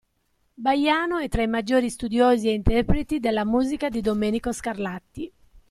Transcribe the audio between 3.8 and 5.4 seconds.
di Domenico Scarlatti.